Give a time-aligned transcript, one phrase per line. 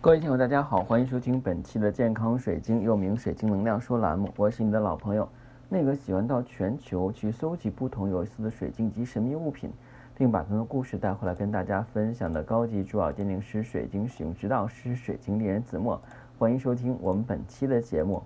[0.00, 4.32] 各位听友，大家好，欢迎收听本期的健康水晶，又名水晶能量说栏目。
[4.36, 5.28] 我是你的老朋友，
[5.68, 9.72] 那个喜欢到全球去搜集不同有意思的水晶及神秘物品，
[10.16, 16.00] 并把他的故事带回来跟大家分享的高级珠宝鉴定师、水晶使用指导师、水晶猎人子墨。
[16.38, 18.22] 欢迎收听我们本期的节目。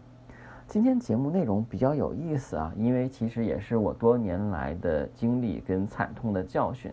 [0.68, 6.92] 今天节目内容比较有意思啊，因为其实也是我多年来的经历跟惨痛的教训。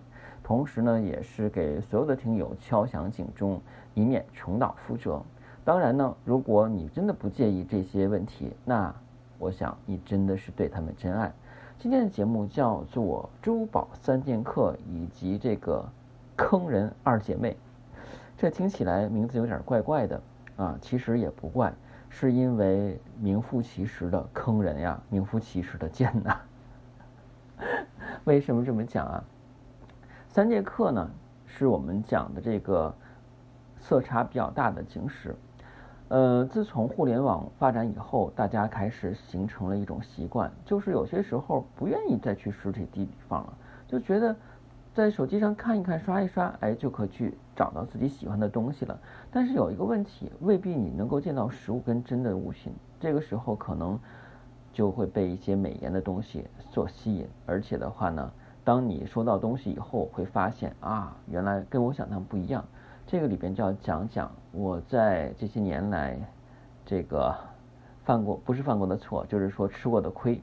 [0.49, 3.61] 同时呢，也是给所有的听友敲响警钟，
[3.93, 5.21] 以免重蹈覆辙。
[5.63, 8.91] 当然呢，如果你真的不介意这些问题，那
[9.37, 11.31] 我想你真的是对他们真爱。
[11.77, 15.87] 今天的节目叫做《珠宝三剑客》以及这个
[16.35, 17.55] 坑人二姐妹。
[18.35, 20.19] 这听起来名字有点怪怪的
[20.55, 21.71] 啊，其实也不怪，
[22.09, 26.41] 是因为名副其实的坑人呀，名副其实的贱呐。
[28.25, 29.23] 为什么这么讲啊？
[30.39, 31.11] 三节课呢，
[31.45, 32.95] 是我们讲的这个
[33.77, 35.35] 色差比较大的晶石。
[36.07, 43.53] 呃，自从互联网发展以后，大家开始形成了一种习惯，就是有些时候不愿意再去实体地方了，
[43.85, 44.33] 就觉得
[44.93, 48.97] 在手机上看一看、刷一刷，哎，就可去找到自己喜欢的东西了。
[49.29, 53.99] 但是有一个问题，未必你能够见到实物跟真的物品，这个时候可能
[54.71, 58.31] 就会被一些美颜的东西所吸引，而且的话呢。
[58.63, 62.63] 当你收到东西以后，会发现啊，原来跟我想象不一样。
[63.07, 66.19] 这个里边就要讲讲我在这些年来
[66.85, 67.35] 这个
[68.03, 70.39] 犯过不是犯过的错，就是说吃过的亏。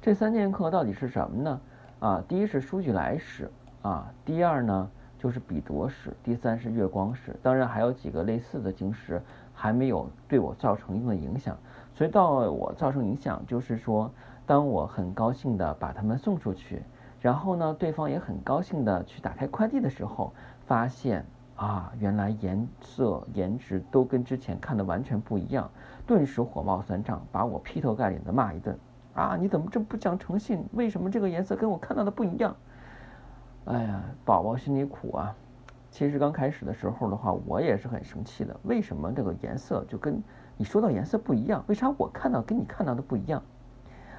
[0.00, 1.60] 这三剑客到底是什么呢？
[1.98, 3.50] 啊，第一是书俱来史
[3.82, 7.36] 啊，第二呢就是彼得史，第三是月光史。
[7.42, 9.20] 当然还有几个类似的晶石
[9.52, 11.54] 还没有对我造成一定的影响。
[11.94, 14.10] 所以到我造成影响，就是说
[14.46, 16.82] 当我很高兴的把它们送出去。
[17.20, 20.32] 然后呢，对方也很高兴的去打开快递的时候，
[20.66, 21.22] 发现
[21.54, 25.70] 啊，原来颜色、颜值都跟之前看的完全不一样，
[26.06, 28.74] 顿时火冒三丈，把我劈头盖脸的骂一顿。
[29.12, 30.64] 啊，你怎么这么不讲诚信？
[30.72, 32.56] 为什么这个颜色跟我看到的不一样？
[33.66, 35.36] 哎呀，宝宝心里苦啊。
[35.90, 38.56] 其实刚开始的时候的话，我也是很生气的。
[38.62, 40.22] 为什么这个颜色就跟
[40.56, 41.62] 你说到颜色不一样？
[41.66, 43.42] 为啥我看到跟你看到的不一样？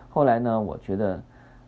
[0.09, 1.19] 后来呢，我觉得。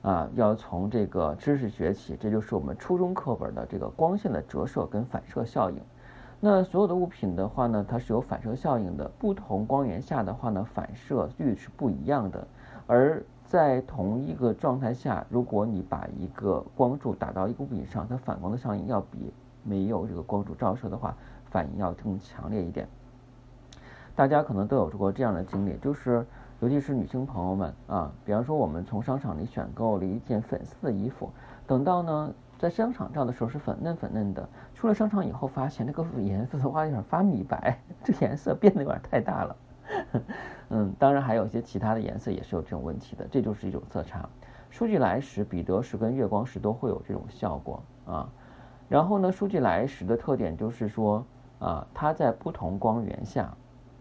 [0.04, 5.78] 啊，要从这个知识学起，这就是我们初中课本的这个光线的折射跟反射效应。
[6.42, 12.46] 那所有的物品的话呢，它是有反射效应的，不同光源下的话呢，反射率是不一样的。
[12.86, 19.32] 而在同一个状态下，如果你把一个光柱打到一个物品上，它反光的效应要比
[19.64, 21.16] 没有这个光柱照射的话，
[21.46, 22.86] 反应要更强烈一点。
[24.18, 26.26] 大家可能都有过这样的经历，就是。
[26.64, 31.30] 尤其是女性朋友们啊，比方说我们从商场里选购了一件粉色的衣服，
[31.68, 39.56] 等到呢在商场照的时候是粉嫩粉嫩的，出了商场以后发现那个颜色的话有点发米白，这颜色变得有点太大了。
[40.70, 44.30] 嗯，当然还有一些其他的颜色也是有这种问题的，这就是一种色差。
[44.70, 48.30] 数据来时，彼得石跟月光石都会有这种效果啊。
[48.88, 51.26] 然后呢，数据来时的特点就是说
[51.60, 53.54] 啊，它在不同光源下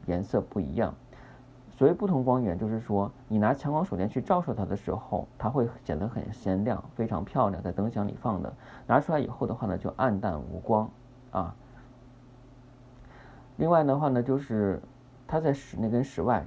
[0.06, 0.94] 颜色不一样。
[1.82, 8.52] 所谓不同光源，就是说你拿强光手电去照射它的时候，它会显得很鲜亮，非常漂亮，在灯箱里放的，
[8.86, 10.88] 拿出来以后的话呢，就暗淡无光
[11.32, 11.52] 啊。
[13.56, 14.80] 另外的话呢，就是
[15.26, 16.46] 它在室内跟室外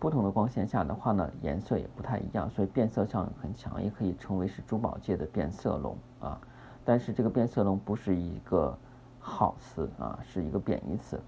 [0.00, 6.40] 不同的光线下的话呢，颜色也不太一样，所以变色效应很强，也可以称为是珠宝界的变色龙啊。
[6.84, 8.76] 但是这个变色龙不是一个
[9.20, 11.20] 好词啊，是一个贬义词。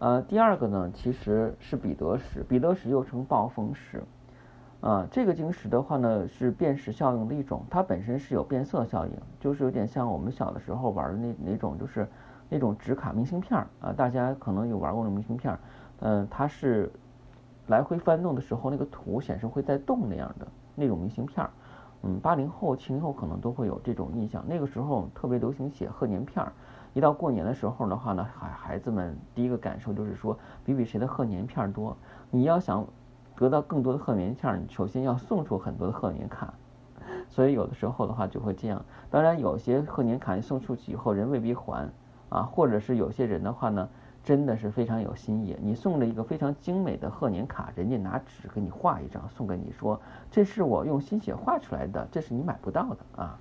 [0.00, 4.04] 呃，第二个呢，其实是彼得石，彼得石又称暴风石，
[4.80, 12.06] 啊，这个晶石的话呢，是辨识效应的一种，它本身是有变色效应，就是有点像我们小的时候玩的那那种，就是
[12.48, 15.58] 那种纸卡明信片啊，大家可能有玩过那明信片，
[15.98, 16.92] 嗯，它是
[17.66, 21.44] 来回翻动的时候，那个图显示会在动那样的那种明信片，
[22.02, 26.52] 嗯，八零后、七零后可能都会有这种印象，那个时候特别流行写贺年片儿。
[26.94, 31.96] 一到过年的时候的话呢，孩孩子们第一个感受就是说，比比谁的贺年片多。
[32.30, 32.86] 你要想
[33.36, 36.52] 得到更多的贺年片，你首先要送出很多的贺年卡。
[37.28, 38.84] 所以有的时候的话就会这样。
[39.10, 41.88] 当然，有些贺年卡你送出去以后，人未必还
[42.30, 43.88] 啊，或者是有些人的话呢，
[44.24, 45.56] 真的是非常有心意。
[45.60, 53.38] 你送了一个非常精美的贺年卡，人家拿纸给你画一张送给你，说这是我用心血画出来的，这是你买不到的啊。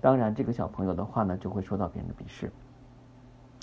[0.00, 2.50] 当然，这个小朋友的话呢，就会受到别人的鄙视。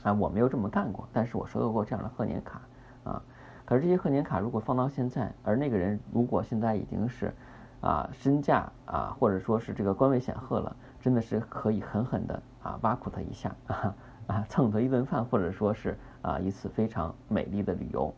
[0.04, 2.62] 啊，我没有这么干过，但是我收到过这样的贺年卡，
[3.04, 3.22] 啊，
[3.66, 7.34] 可是这些贺年卡如果放到现在，而那个人如果现在已经是，
[7.82, 13.96] 啊，身价啊，或者说是这个官位显赫了，真的是可以狠狠的啊挖苦他一下，啊，
[14.28, 18.14] 啊蹭他一顿饭，或者说是啊一次非常美丽的旅游。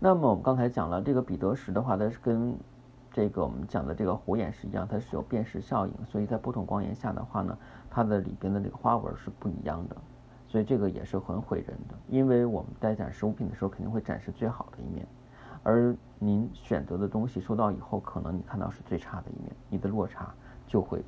[0.00, 2.56] 那么我们刚才讲了这个彼得石的话，它是跟
[3.10, 7.58] 这个我们讲的这个虎眼石一样，它是有辨识效应，所以在不同光源下的话呢，
[7.90, 9.96] 它的里边的这个花纹是不一样的，
[10.48, 11.94] 所以这个也是很毁人的。
[12.08, 15.06] 因为我们在展示物品的时候，肯定会展示最好的一面，
[15.62, 20.34] 而您选择的东西收到以后，可能你看到是最差的一面，你的落差
[20.66, 21.04] 就会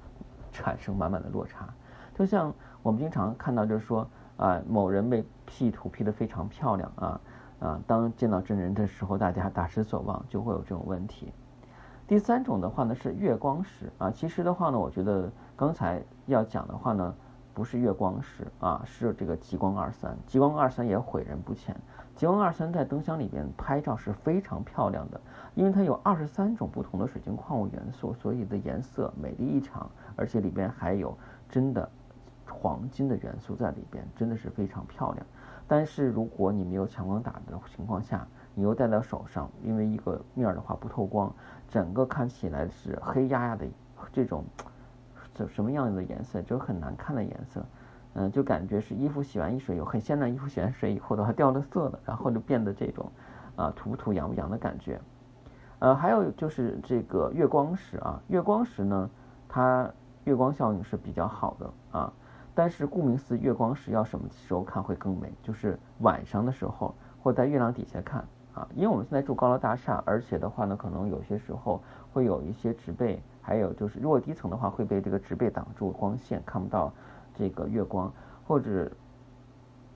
[0.53, 1.69] 产生满满的落差。
[2.15, 4.07] 就像我们经常看到，就是说
[4.37, 7.21] 啊，某人被 P 图 P 得非常漂亮啊。
[7.61, 11.31] 啊，当见到真人的时候，大家大失所望，就会有这种问题。
[12.07, 17.15] 第三种的话呢是月光石啊，其实的话呢，我觉得刚才要讲的话呢，
[17.61, 20.17] 不是月光石啊，是这个极光二三。
[20.27, 21.77] 极光二三也毁人不浅。
[22.17, 25.21] 极光二三在灯箱里边拍照是非常漂亮的，
[25.55, 31.15] 因为它有二十三种不同的水晶矿物元素，所以的颜色美丽异常，而且里边还有
[31.51, 31.87] 真的
[32.49, 35.27] 黄金的元素在里边，真的是非常漂亮。
[35.69, 41.31] 但是如果你没有强光打的情况下，你又戴在手上，因为一个面的话不透光，
[41.69, 43.67] 整个看起来是黑压压的
[44.11, 44.47] 这种，
[45.47, 47.65] 什什么样子的颜色，就很难看的颜色，
[48.15, 53.11] 嗯，就感觉是衣服洗完一水有很鲜亮，衣服洗完水以后的话掉了色的，然后就变得这种，
[53.57, 55.01] 啊土不土洋不洋的感觉，
[55.79, 59.11] 呃，还有就是这个月光石啊，月光石呢，
[59.49, 59.91] 它
[60.25, 62.13] 月光效应是比较好的啊。
[62.53, 65.33] 但是顾名思，月光石要什么时候看会更美？
[65.41, 68.23] 就是晚上的时候，或在月亮底下看
[68.53, 68.67] 啊。
[68.75, 71.81] 因为我们现在住高楼大厦，而且的话呢，可能有些时候
[72.13, 76.93] 会有一些植被，还有就是如果低层的话会被这个植被挡住光线，看不到
[77.35, 78.13] 这个月光，
[78.47, 78.89] 或者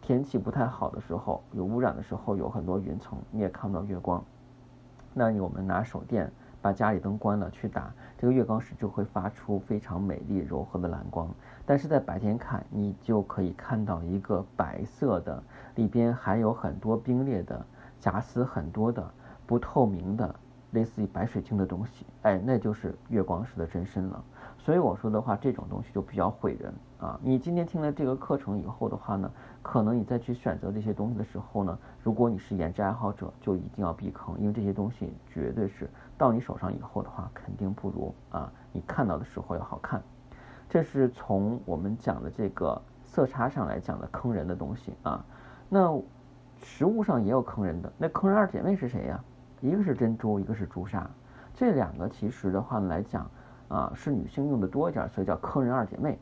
[0.03, 4.21] 天气不太好的时候，有污染的时候，有很多云层，你也看不到月光。
[5.13, 6.29] 那我们拿手电。
[6.61, 11.29] 把家里灯关了去打这个月光石，就会发出非常美丽柔和的蓝光。
[11.67, 15.43] 但是在白天看，你就可以看到一个白色的，
[15.75, 17.67] 里边还有很多冰裂的
[18.01, 19.07] 夹丝，很多的
[19.47, 20.35] 不透明的，
[20.75, 22.05] 类似于白水晶的东西。
[22.23, 24.23] 哎，那就是月光石的真身了。
[24.59, 27.21] 所以我说的话，这种东西就比较毁人啊！
[27.23, 29.31] 你今天听了这个课程以后的话呢，
[29.63, 40.03] 可能你再去选择这些东西的时候呢，如果你是颜值爱好者，就一定要避坑，因为这些东西绝对是到你手上以后的话，肯定不如啊你看到的时候要好看。
[40.67, 45.23] 这是从我们讲的这个色差上来讲的坑人的东西啊。
[45.69, 46.01] 那
[46.63, 49.23] 实物上也有坑人的，那坑人二姐妹是谁呀？
[49.69, 51.11] 一个是珍珠，一个是朱砂，
[51.55, 53.29] 这两个其实的话来讲。
[53.67, 56.19] 啊，是女性用的多一点，所以叫坑人二姐妹。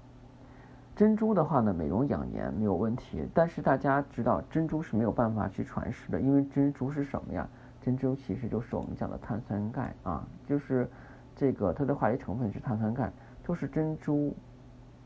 [0.95, 7.47] 珍珠的话呢，美容养颜没有问题，但是大家知道珍珠是没有办法去传世的，因为珍珠是什么呀？
[7.81, 10.89] 珍珠其实就是我们讲的碳酸钙啊，就是
[11.35, 13.11] 这个它的化学成分是碳酸钙，
[13.43, 14.33] 就是珍珠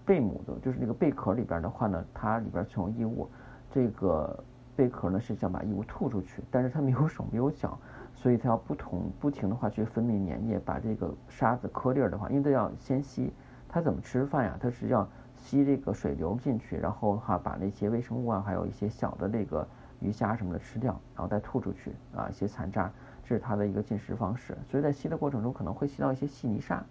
[0.04, 3.28] 贝母的，就是那个贝壳里边的话呢，它里边存有异物，
[3.70, 4.38] 这个
[4.76, 7.76] 贝壳呢是想把异物吐出去，但是它没有手没有脚。
[8.16, 13.30] 所以它要不同不停的话去分泌粘液，把这个沙子颗粒儿的话，因为它要先吸，
[13.68, 14.56] 它怎么吃饭呀？
[14.58, 19.68] 它是要吸这个水流进去，然后的话把那些微生物啊，还有一些小的这个
[20.00, 22.90] 鱼虾什么的吃掉，然后再吐出去啊一些残渣，
[23.22, 24.56] 这是它的一个进食方式。
[24.70, 26.82] 所以在吸的过程中可能会吸到一些细泥沙，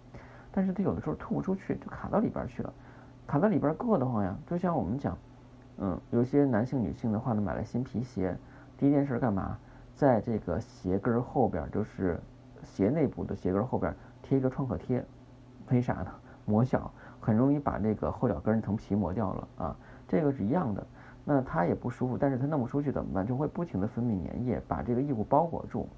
[0.52, 2.72] 但是它有的时候吐不出去，就卡到里边去了，
[3.26, 4.34] 卡到里边硌得慌呀。
[4.46, 5.18] 就像我们讲，
[5.78, 8.34] 嗯，有些男性女性的话呢，买了新皮鞋，
[8.78, 9.58] 第一件事干嘛？
[9.96, 12.20] 在这个鞋跟后边，就是
[12.62, 15.02] 鞋内部的鞋跟后边贴一个创可贴，
[15.70, 16.10] 为啥呢？
[16.44, 19.76] 磨小，很容易把那个后脚跟层皮磨掉了啊。
[20.06, 20.86] 这个是一样的，
[21.24, 23.26] 那它也不舒服，但是它弄不出去怎么办？
[23.26, 25.88] 就会不停的分泌粘液，把这个异物包裹住。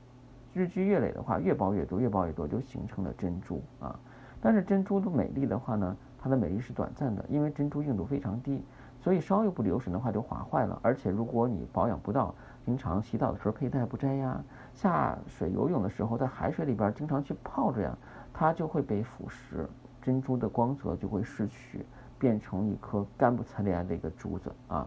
[0.55, 3.99] 日积月累的话，越包越多，越包越多，就形成了珍珠啊。
[4.41, 8.65] 但是珍珠的美丽的话呢，它的美丽是短暂的，因为珍珠硬度非常低，
[9.01, 10.79] 所以稍一不留神的话就划坏了。
[10.83, 12.35] 而且如果你保养不到，
[12.69, 14.45] 经常洗澡的时候佩戴不摘呀，
[14.75, 17.97] 下水游泳的时候在海水里边经常去泡着呀，
[18.31, 19.67] 它就会被腐蚀，
[20.03, 21.87] 珍珠的光泽就会失去，
[22.19, 24.87] 变成一颗干不参恋的一个珠子啊。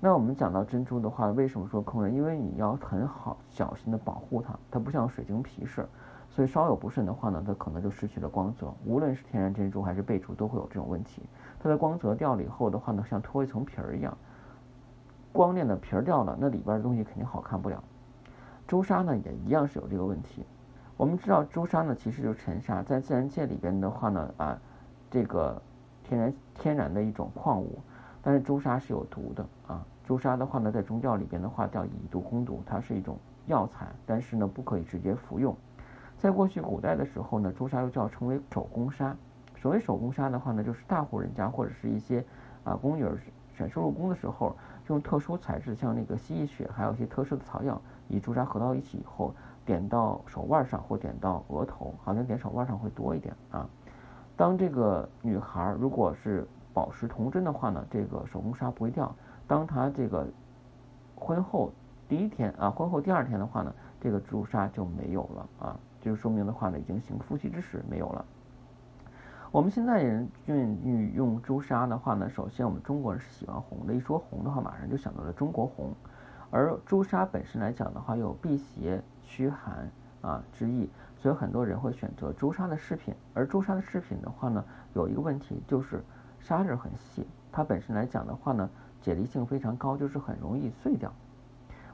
[0.00, 2.14] 那我们讲到珍珠的话，为什么说坑人？
[2.14, 5.86] 因为你要很好小心的保护它，它不像水晶皮似，
[6.30, 8.72] 所以稍有不慎的话呢，它可能就失去了光泽。
[8.86, 11.20] 无论是天然珍珠还是贝珠，都会有这种问题。
[11.60, 14.16] 它的光泽掉了以后的话呢，像脱一层皮儿一样。
[15.36, 17.84] 光亮的皮儿掉了，那里边的东西肯定好看不了。
[18.66, 20.46] 朱砂呢也一样是有这个问题。
[20.96, 24.58] 我们知道朱砂呢其实就是沉砂，在自然界里边的话呢啊，
[25.10, 25.60] 这个
[26.02, 27.78] 天然天然的一种矿物，
[28.22, 29.84] 但是朱砂是有毒的啊。
[30.06, 35.54] 朱砂的话呢在宗教里边的话叫以毒攻毒，它是一种药材，但是呢不可以直接服用。
[36.16, 39.14] 在过去古代的时候呢，朱砂又叫称为手工砂。
[39.56, 42.24] 所谓手工砂的话呢，就是大户人家或者是一些
[42.64, 43.18] 啊宫女儿。
[43.56, 44.54] 选收入宫的时候，
[44.88, 53.68] 用特殊材质，像那个蜥蜴血，还有一些特殊的草药，以朱砂合到一起以后，点到手腕上或点到额头，好像点手腕上会多一点啊。
[54.36, 59.14] 当这个女孩如果是保持童真的话呢，这个手工纱不会掉。
[59.46, 60.26] 当她这个
[61.14, 61.72] 婚后
[62.08, 68.24] 第一天啊，婚后第二天的话呢，这个朱砂就没有了啊，就是说明的话呢，已经行夫妻之实没有了。
[69.52, 75.92] 我们现在人用用朱砂的话呢，首先我们中国人是喜欢红的，一说红的话，马上就想到了中国红。
[76.50, 79.88] 而朱砂本身来讲的话，有辟邪驱寒
[80.20, 83.14] 啊之意，所以很多人会选择朱砂的饰品。
[83.34, 84.62] 而朱砂的饰品的话呢，
[84.94, 86.02] 有一个问题就是
[86.40, 88.68] 砂粒很细，它本身来讲的话呢，
[89.00, 91.10] 解离性非常高，就是很容易碎掉。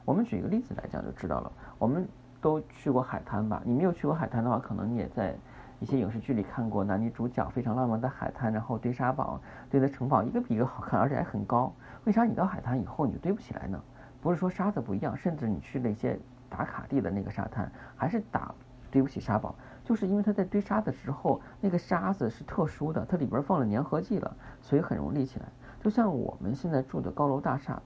[0.03, 1.51] 我们举一个例子来讲就知道了。
[1.77, 2.05] 我们
[2.41, 3.61] 都去过海滩吧？
[3.63, 5.35] 你没有去过海滩的话，可能你也在。
[5.83, 9.37] 一些影视剧里看过男女主角非常浪漫的海滩，然后堆沙堡，
[9.69, 11.73] 堆的城堡一个比一个好看，而且还很高。
[12.05, 13.77] 为啥你到海滩以后你就堆不起来呢？
[14.21, 16.17] 不是说沙子不一样，甚至你去那些
[16.49, 18.55] 打卡地的那个沙滩，还是打
[18.89, 25.45] 堆不起沙堡，就是因为它在堆沙的时候，那个沙子是特殊的，它里边放了粘合剂了，所以很容易立起来。
[25.81, 27.81] 就像我们现在住的高楼大厦。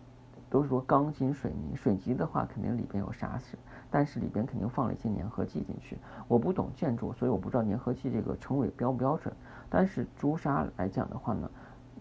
[0.49, 3.57] 都是说钢筋水泥，水泥的话肯定里边有沙石，
[3.91, 5.97] 但是里边肯定放了一些粘合剂进去。
[6.27, 9.33] 我不懂建筑，所以我不知道粘合剂这个称谓标不标准。
[9.69, 11.49] 但是朱砂来讲的话呢，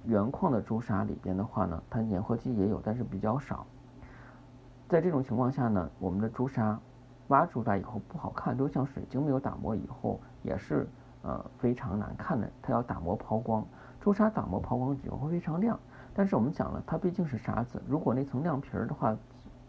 [0.05, 3.67] 原矿的朱砂里边的话呢，它粘合剂也有，但是比较少。
[4.89, 6.79] 在这种情况下呢，我们的朱砂
[7.27, 10.89] 挖出来以后不好看，就像水晶没有打磨以后也是
[11.23, 12.49] 呃非常难看的。
[12.63, 13.67] 它要打磨抛光，
[14.01, 15.77] 朱砂打磨抛光以后会非常亮。
[16.19, 19.15] 但是我们讲了，它毕竟是沙子，如果那层亮皮儿的话，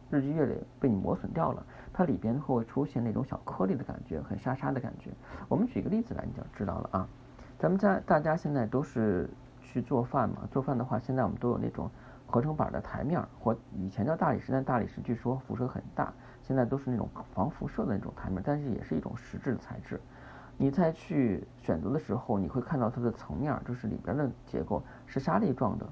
[0.09, 1.61] 日积月累被你磨损掉了，
[1.91, 5.11] 它里边会出现那种小颗粒的感觉，很沙沙的感觉。
[5.49, 7.09] 我们举个例子来，你就知道了啊。
[7.59, 11.91] 咱们家大家现在都是去做饭嘛，做饭的话，现在我们都有那种
[12.25, 19.99] 合成板的台面，或以前叫大理石，但大理石据说辐射很大，现在都是那种防辐射的那种台面，但是也是一种实质的材质。
[20.55, 25.85] 你再去选择的时候，你会看到它的层面，就是里边的结构是沙粒状的。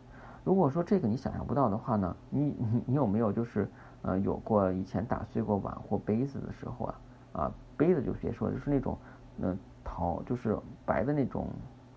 [0.46, 3.68] 如果说这个你想象不到的话呢，你你你有没有就是
[4.04, 6.96] 呃有过以前打碎过碗或杯子的时候啊
[7.34, 8.96] 啊杯子就别说，就是那种
[9.40, 11.48] 嗯陶就是白的那种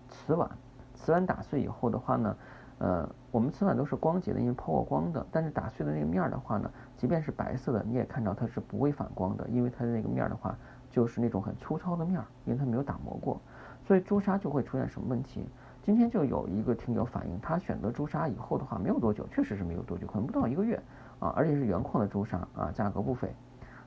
[0.09, 0.49] 瓷碗，
[0.95, 2.35] 瓷碗打碎以后的话呢，
[2.79, 10.57] 呃我们瓷碗都是光洁的，因为抛过光的，但是打碎的那个面儿的话呢，即便是白色的，你也看到它是不会反光的，因为它的那个面儿的话
[10.89, 13.39] 就是那种很粗糙的面儿，因为它没有打磨过，
[13.85, 15.47] 所以朱砂就会出现什么问题？
[15.89, 20.79] 今天就有一个听友反映，他选择朱砂以后的话，没有多久，确实是没有多久，可能不到一个月
[21.17, 23.33] 啊，而且是原矿的朱砂啊，价格不菲。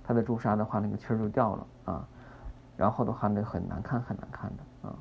[0.02, 2.08] 他的朱砂的话，那个气儿就掉了啊，
[2.76, 4.94] 然后的话那很难看，很难看的啊。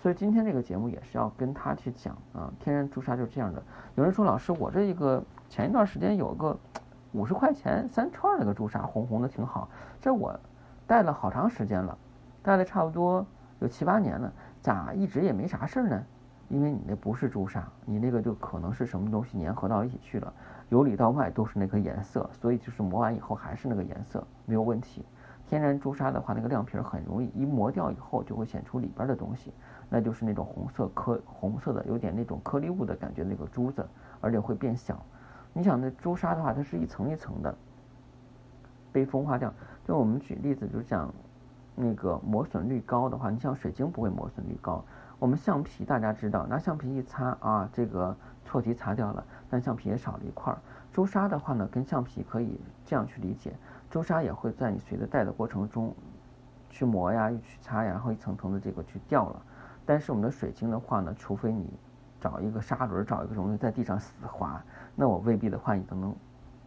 [0.00, 3.62] 所以今天这个节目也是要跟他去讲啊，天然朱砂就是这样的。
[3.94, 6.58] 有人说老师，我这一个前一段时间有个
[7.12, 9.68] 五十块钱三串那个朱砂，红红的挺好，
[10.00, 10.34] 这我
[10.86, 11.98] 戴了好长时间了，
[12.42, 13.26] 戴了差不多
[13.58, 16.02] 有七八年了，咋一直也没啥事儿呢？
[16.48, 20.32] 因为你那不是朱砂，你那个就可能是什么东西粘合到一起去了，
[20.70, 25.04] 由里到外都是那个颜色，所以就是磨完以后还是那个颜色，没有问题。
[25.46, 29.52] 天然朱砂的话，那个亮皮儿很容易一磨掉以后就会显出里边的东西，
[29.88, 33.86] 那就是那种红色颗红色的，有点那种颗粒物的感觉那个珠子，
[34.20, 35.02] 而且会变小。
[35.54, 37.54] 你想那朱砂的话，它是一层一层的
[38.92, 39.52] 被风化掉。
[39.86, 41.12] 就我们举例子，就是讲
[41.74, 44.84] 那个磨损率高的话，你像水晶不会磨损率高。
[45.18, 50.58] 我们橡皮大家知道，拿橡皮一擦啊，这个错题擦掉了，但橡皮也少了一块儿。
[50.92, 53.52] 朱砂的话呢，跟橡皮可以这样去理解，
[53.90, 55.92] 朱砂也会在你随着戴的过程中
[56.70, 59.42] 去磨呀，又去擦呀，然后一层层的这个去掉了。
[59.84, 61.68] 但是我们的水晶的话呢，除非你
[62.20, 64.62] 找一个砂轮，找一个东西在地上死滑，
[64.94, 66.14] 那我未必的话你都能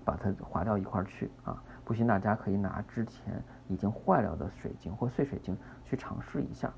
[0.03, 1.63] 把它划掉一块儿去啊。
[1.85, 6.69] 不信大家可以拿之前已经坏了的水晶或碎水晶去尝试一下。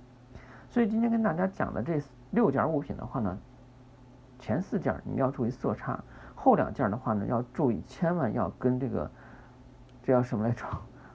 [0.73, 2.01] 所以今天跟大家讲的这
[2.31, 3.37] 六件物品的话呢，
[4.39, 6.03] 前四件你要注意色差，
[6.33, 9.11] 后两件的话呢要注意，千万要跟这个
[10.01, 10.65] 这叫什么来着？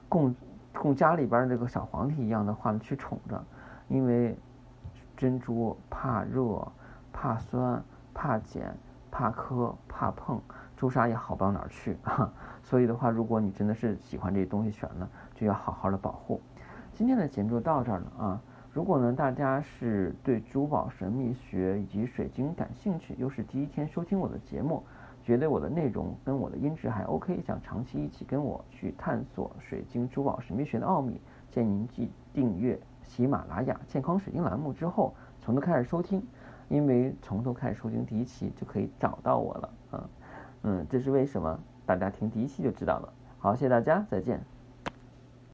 [0.07, 0.33] 供
[0.73, 3.43] 供家里边这个小皇帝一样的话呢去宠着，
[3.89, 4.39] 因为
[5.17, 6.65] 珍珠怕热、
[7.11, 8.73] 怕酸、怕碱、
[9.11, 10.39] 怕磕、怕碰，
[10.77, 12.31] 朱砂也好不到哪儿去啊。
[12.63, 16.39] 所以的话，如果你真的是喜欢这些东西选了，就要好好的保护。
[16.93, 18.41] 今天的节目就到这儿了啊。
[18.79, 24.81] 如果呢，大家是对珠宝神秘学以及水晶感兴趣，又是第一天收听我的节目，
[25.21, 31.19] 觉得我的内容跟我的音质还 OK，想长期一起跟我去探索水晶珠宝神秘学的奥秘，
[31.51, 36.25] 建议您记订阅喜马拉雅健康水晶栏目之后，从头开始收听。
[36.69, 40.09] 因为从头开始收听第一期就可以找到我了啊，
[40.61, 41.59] 嗯，这是为什么？
[41.85, 43.13] 大家听第一期就知道了。
[43.39, 44.39] 好，谢谢大家，再见。